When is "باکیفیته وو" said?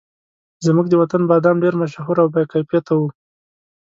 2.33-3.07